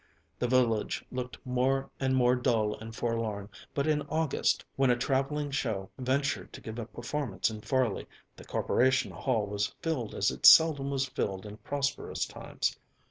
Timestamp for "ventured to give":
5.99-6.79